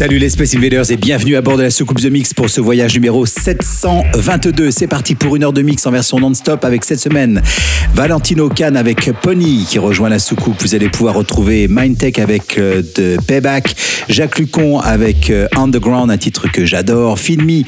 [0.00, 2.62] Salut les Space Invaders et bienvenue à bord de la soucoupe The Mix pour ce
[2.62, 4.70] voyage numéro 722.
[4.70, 7.42] C'est parti pour une heure de mix en version non-stop avec cette semaine
[7.92, 10.62] Valentino Khan avec Pony qui rejoint la soucoupe.
[10.62, 13.76] Vous allez pouvoir retrouver Mindtech avec euh, The Payback,
[14.08, 17.66] Jacques Lucon avec euh, Underground, un titre que j'adore, Filmy,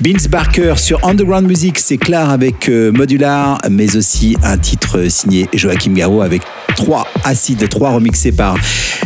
[0.00, 5.48] Vince Barker sur Underground Music, c'est clair avec euh, Modular, mais aussi un titre signé
[5.52, 6.42] Joachim Garraud avec
[6.76, 8.56] trois acides, trois remixés par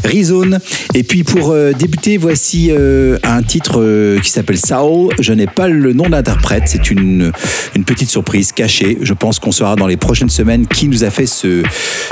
[0.05, 0.61] Rizone.
[0.95, 5.09] Et puis pour euh, débuter, voici euh, un titre euh, qui s'appelle Saul.
[5.19, 7.33] Je n'ai pas le nom d'interprète, c'est une,
[7.75, 8.99] une petite surprise cachée.
[9.01, 11.63] Je pense qu'on saura dans les prochaines semaines qui nous a fait ce,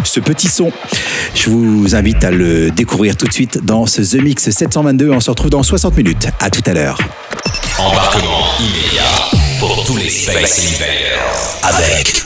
[0.02, 0.72] ce petit son.
[1.34, 5.10] Je vous invite à le découvrir tout de suite dans ce The Mix 722.
[5.10, 6.28] On se retrouve dans 60 minutes.
[6.40, 6.98] À tout à l'heure.
[7.78, 11.58] Embarquement immédiat pour tous les Space Invaders.
[11.62, 12.23] Avec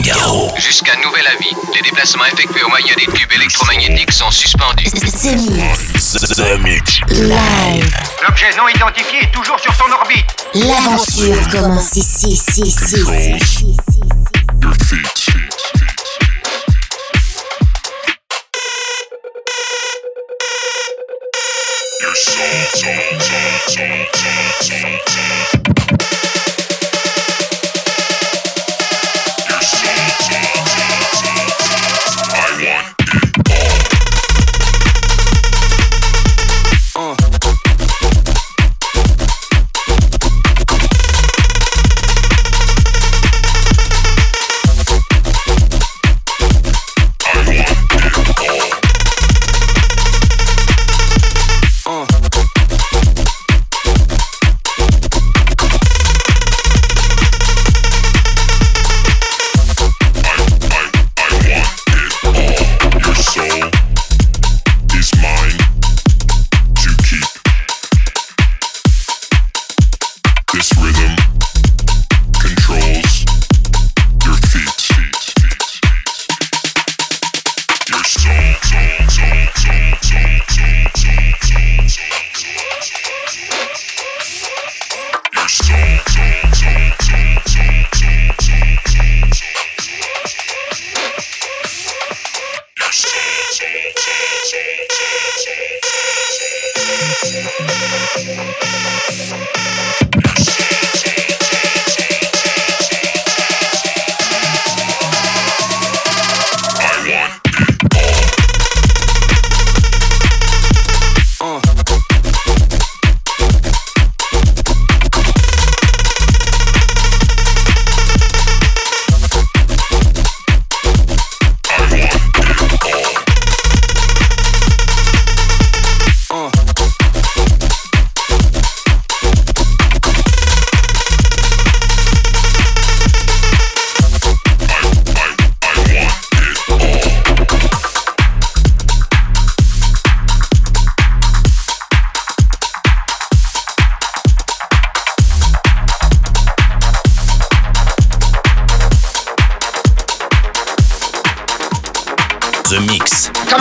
[0.00, 0.50] Garraud.
[0.56, 4.84] Jusqu'à nouvel avis, les déplacements effectués au moyen des tubes électromagnétiques sont suspendus.
[4.84, 6.12] The Mix.
[6.12, 7.00] The Mix.
[7.10, 7.96] Live.
[8.26, 10.46] L'objet non identifié est toujours sur son orbite.
[10.54, 12.96] L'aventure commence ici, ici, ici.
[13.36, 13.76] ici.
[22.00, 22.14] Your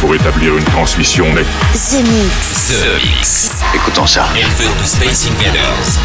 [0.00, 1.46] Pour établir une transmission nette.
[1.72, 2.68] The Mix.
[2.68, 3.50] The Mix.
[3.74, 4.26] Écoutons ça.
[4.36, 5.62] Éleveur de Space Invaders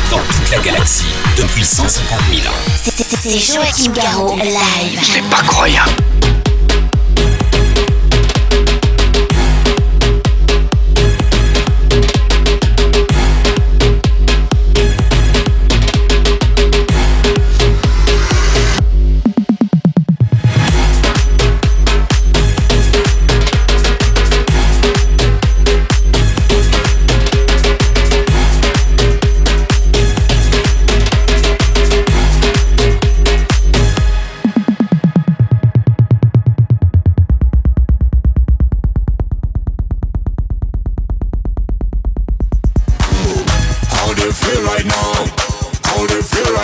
[0.10, 1.06] dans toute la galaxie
[1.38, 2.58] depuis 150 000 ans.
[2.76, 5.00] C'est- Joachim Garraud, live.
[5.04, 5.92] C'est pas croyable.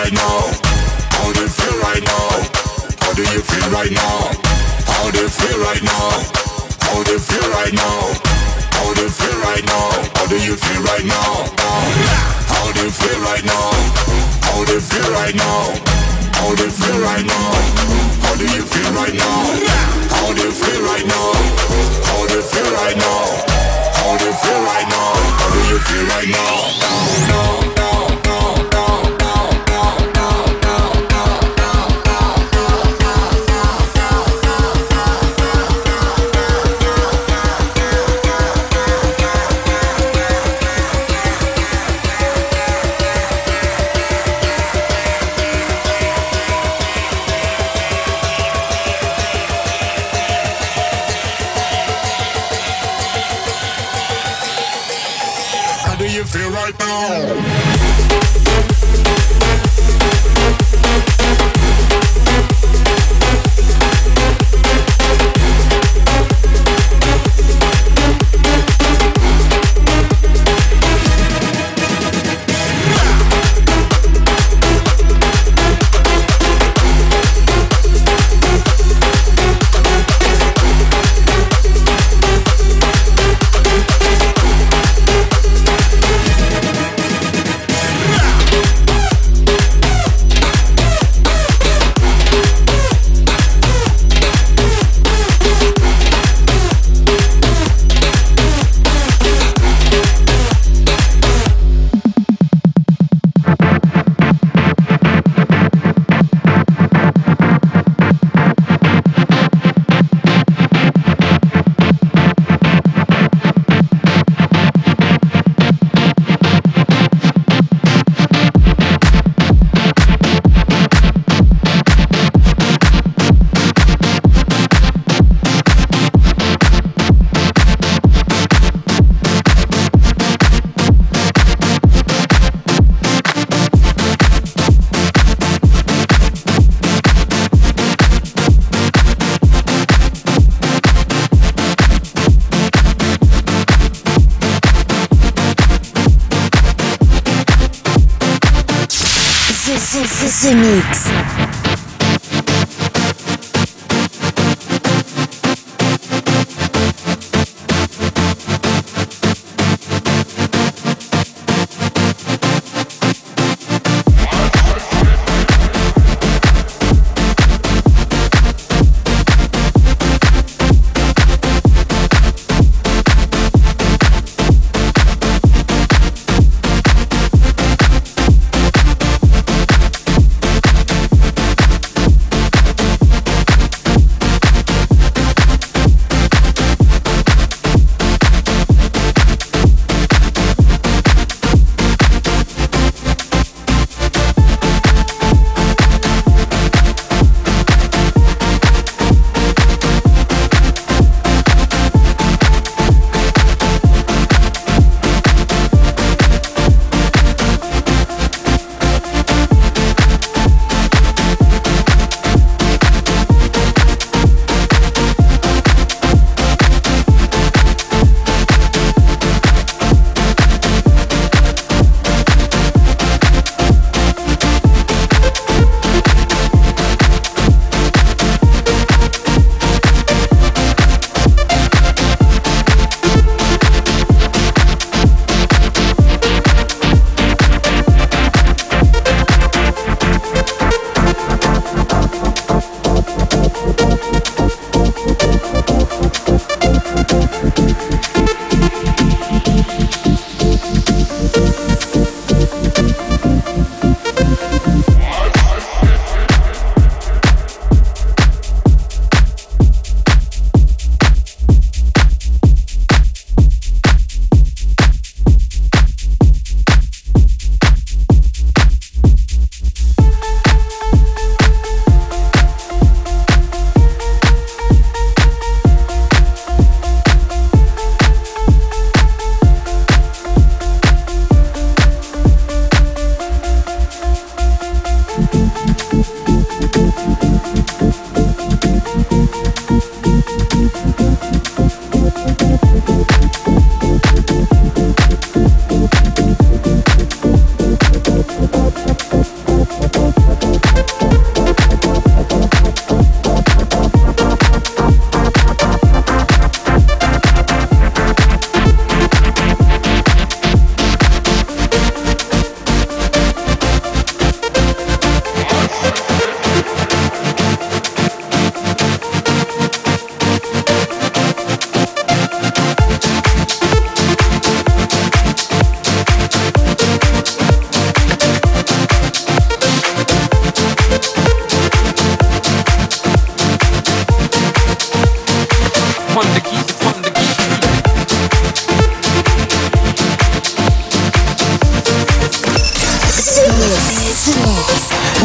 [0.10, 0.42] Right now?
[1.12, 2.30] How do you feel right now?
[3.00, 4.32] How do you feel right now?
[4.88, 6.10] How do you feel right now?
[6.82, 8.14] How do you feel right now?
[8.74, 9.92] How do you feel right now?
[10.16, 11.46] How do you feel right now?
[12.50, 13.70] How do you feel right now?
[14.42, 15.94] How do you feel right now?
[16.34, 17.54] How do you feel right now?
[18.20, 19.54] How do you feel right now?
[20.10, 21.34] How do you feel right now?
[22.10, 23.26] How do you feel right now?
[24.00, 25.14] How do you feel right now?
[25.38, 27.79] How do you feel right now?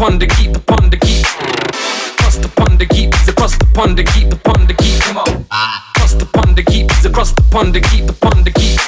[0.00, 1.26] upon the keep upon the keep.
[2.24, 4.98] Bust upon the keep, the bust upon the keep upon the keep.
[5.02, 5.44] Come on.
[5.98, 8.80] Bust upon the keep, the bust upon the keep upon the keep.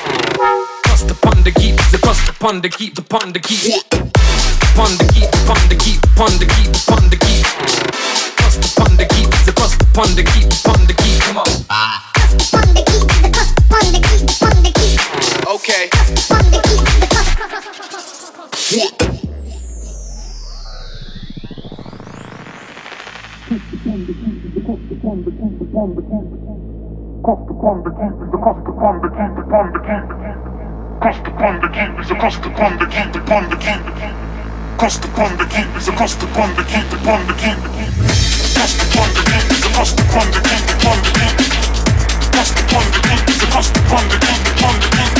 [0.88, 3.84] Bust upon the keep, the bust upon the keep upon the keep.
[4.72, 7.44] Upon the keep upon the keep upon the keep upon the keep.
[8.40, 9.76] Bust upon the keep, the bust
[10.16, 11.20] the keep upon the keep.
[11.20, 12.11] Come on.
[25.02, 26.00] quando quando quando
[27.22, 29.80] costa quando quando costa quando quando quando
[31.00, 33.56] costa quando quando costa quando quando quando
[34.76, 37.34] costa quando quando costa quando quando quando
[38.54, 40.38] costa quando quando costa quando
[40.78, 41.42] quando quando
[42.30, 45.11] costa quando quando costa quando quando quando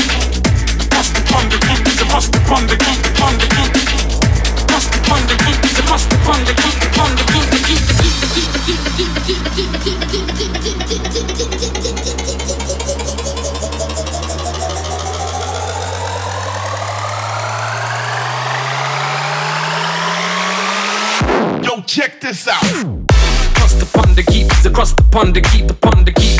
[25.13, 26.39] across the pond to keep, the pond to keep.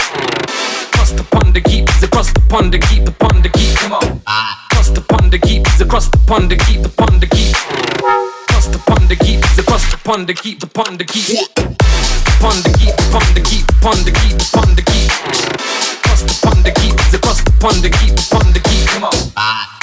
[0.89, 3.77] Across the pond to keep, across the pond to keep, the pond to keep.
[3.77, 4.21] Come on.
[4.71, 7.53] Across the pond to keep, across the pond to keep, the pond to keep.
[8.49, 11.37] Across the pond to keep, across the pond to keep, the pond to keep.
[12.41, 15.09] Pond to keep, pond to keep, pond to keep, pond to keep.
[16.01, 18.87] Across the pond to keep, across the pond to keep, the pond to keep.
[18.89, 19.82] Come on.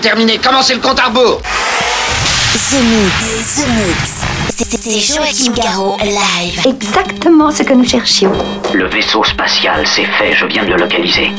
[0.00, 1.42] Déterminé, commencez le compte à rebours?
[1.42, 4.18] The Mix, The Mix.
[4.48, 6.60] C'est Joachim Garraud live.
[6.64, 8.30] Exactement ce que nous cherchions.
[8.72, 11.32] Le vaisseau spatial, c'est fait, je viens de le localiser.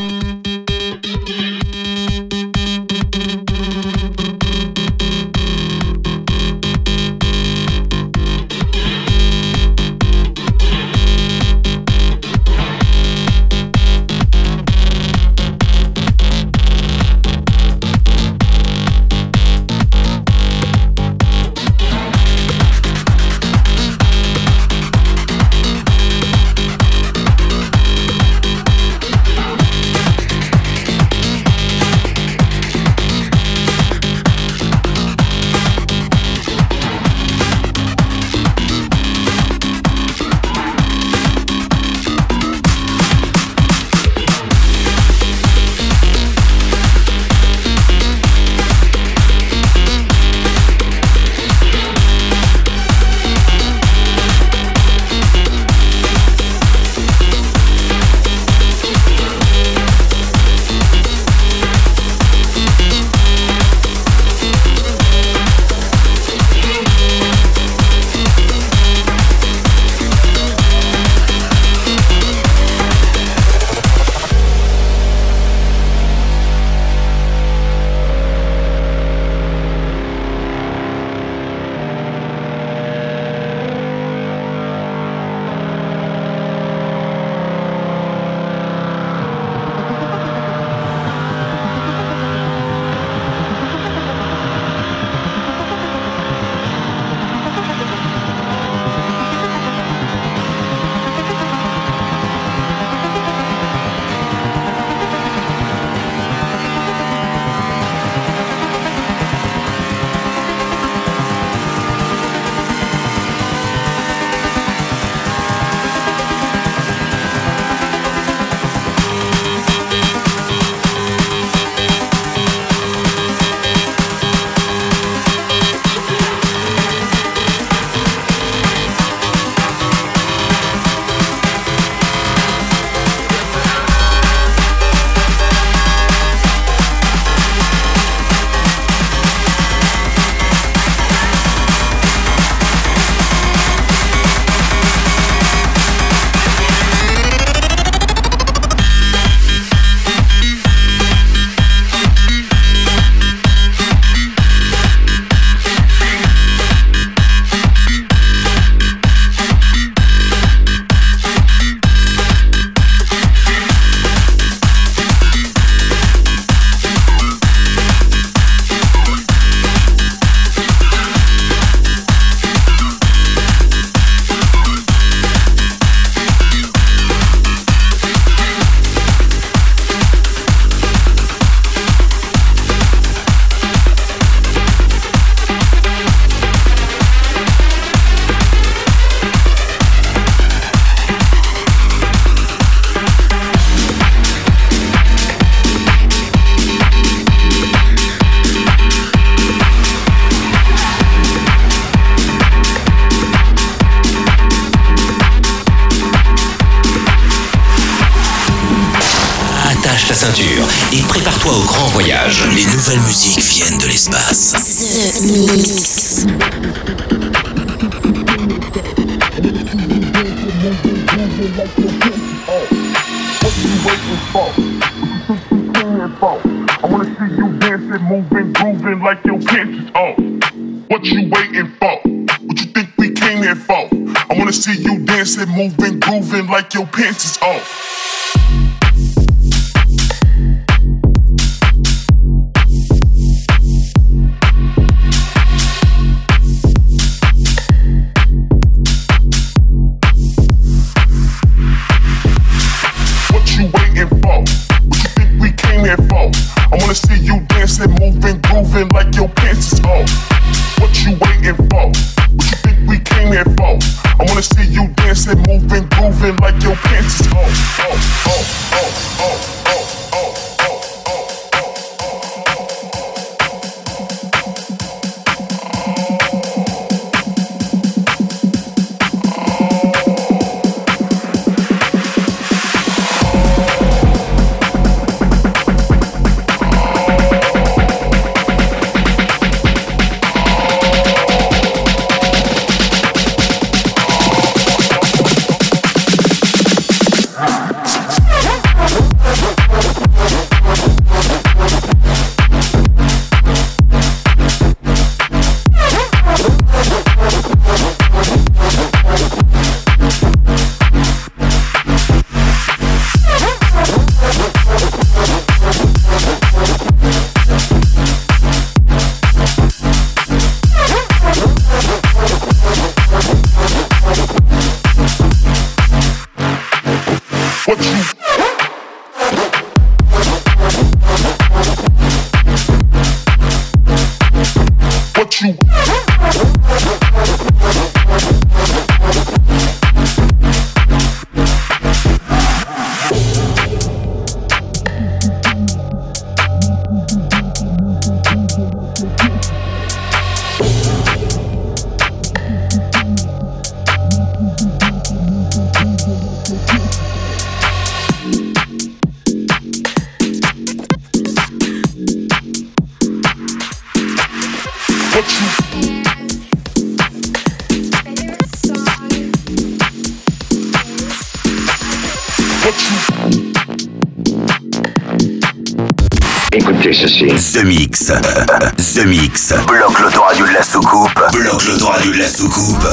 [377.60, 378.06] The Mix.
[378.06, 379.54] The Mix.
[379.68, 381.22] Bloque le droit du la soucoupe.
[381.34, 382.88] Bloque le droit du la soucoupe.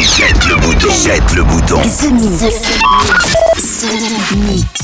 [0.00, 0.88] Jette le bouton.
[0.90, 1.82] Jette le bouton.
[1.82, 2.62] The Mix.
[3.82, 4.83] The Mix.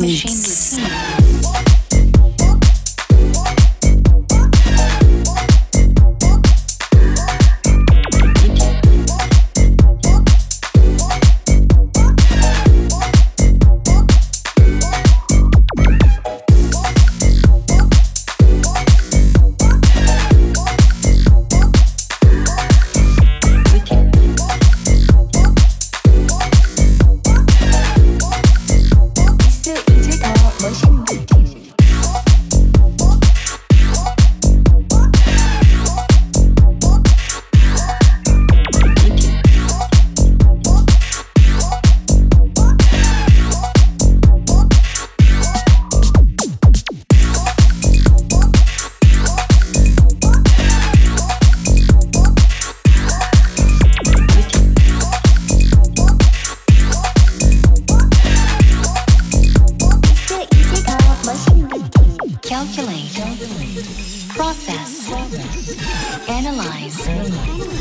[66.83, 67.80] I say?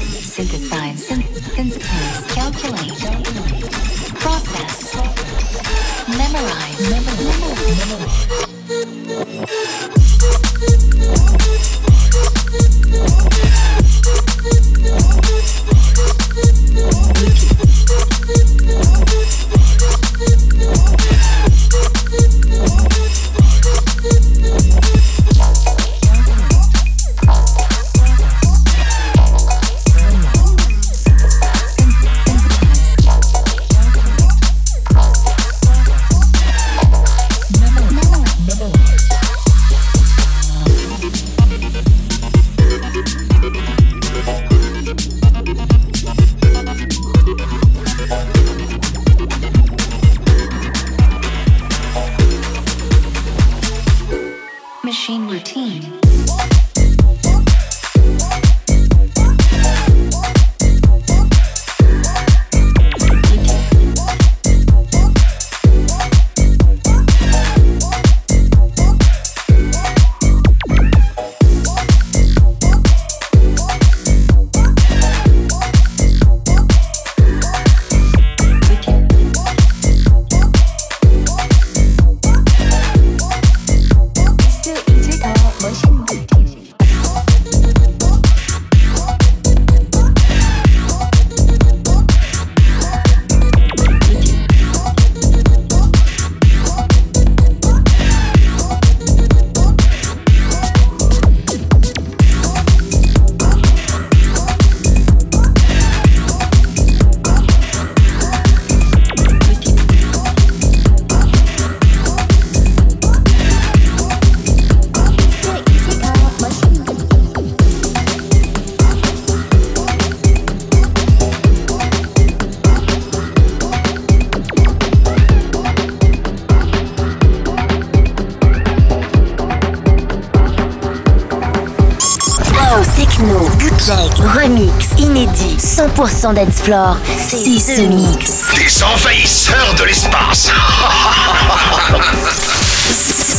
[136.21, 138.43] 100% c'est ce mix.
[138.55, 140.51] Des envahisseurs de l'espace.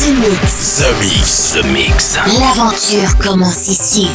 [0.01, 1.53] The Mix.
[1.53, 2.17] The Mix.
[2.39, 4.09] L'aventure commence ici.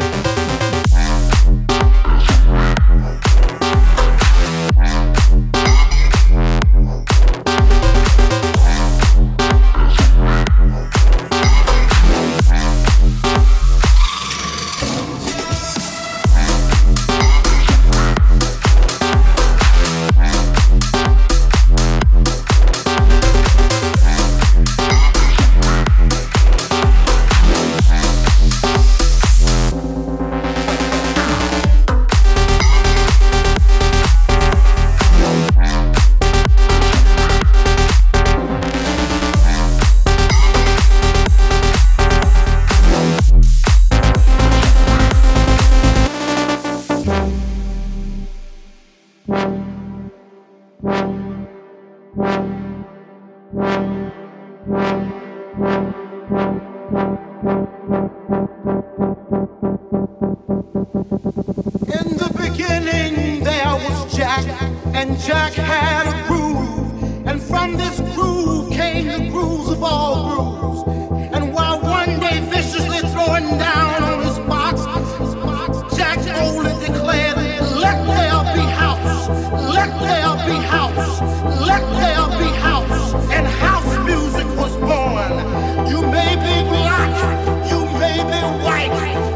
[79.87, 81.21] Let there be house.
[81.61, 83.15] Let there be house.
[83.31, 85.87] And house music was born.
[85.89, 87.71] You may be black.
[87.71, 89.36] You may be white.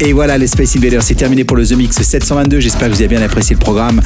[0.00, 2.60] Et voilà, les Space Invaders, c'est terminé pour le The Mix 722.
[2.60, 4.02] J'espère que vous avez bien apprécié le programme.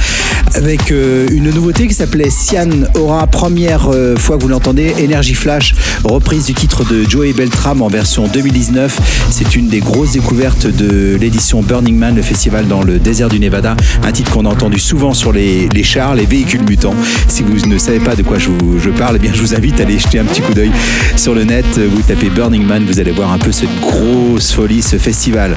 [0.55, 4.95] Avec euh, une nouveauté qui s'appelait Sian Aura, première euh, fois que vous l'entendez.
[5.05, 5.74] Energy Flash,
[6.05, 9.01] reprise du titre de Joey Beltram en version 2019.
[9.30, 13.41] C'est une des grosses découvertes de l'édition Burning Man, le festival dans le désert du
[13.41, 13.76] Nevada.
[14.05, 16.95] Un titre qu'on a entendu souvent sur les, chars, les véhicules mutants.
[17.26, 19.80] Si vous ne savez pas de quoi je, vous, parle, eh bien, je vous invite
[19.80, 20.70] à aller jeter un petit coup d'œil
[21.16, 21.66] sur le net.
[21.78, 25.57] Vous tapez Burning Man, vous allez voir un peu cette grosse folie, ce festival.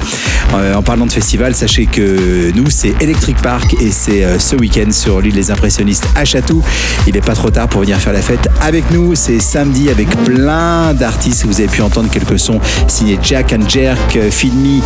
[0.54, 4.54] Euh, en parlant de festival, sachez que nous, c'est Electric Park et c'est euh, ce
[4.54, 6.62] week-end sur l'île des impressionnistes à Chatou.
[7.06, 9.14] Il n'est pas trop tard pour venir faire la fête avec nous.
[9.14, 11.44] C'est samedi avec plein d'artistes.
[11.44, 14.80] Vous avez pu entendre quelques sons signés Jack and Jerk, euh, Feed Me,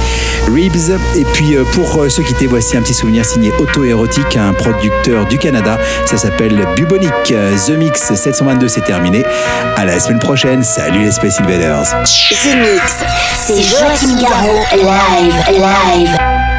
[0.53, 0.91] Ribs.
[1.17, 5.27] Et puis pour ceux qui étaient, voici un petit souvenir signé Auto Érotique, un producteur
[5.27, 5.79] du Canada.
[6.07, 7.13] Ça s'appelle Bubonic.
[7.25, 9.25] The Mix 722, c'est terminé.
[9.77, 10.63] À la semaine prochaine.
[10.63, 11.85] Salut les Space Invaders.
[11.85, 13.05] The Mix,
[13.47, 14.17] c'est Joachim
[14.77, 15.59] live, live.
[15.59, 16.58] Joachim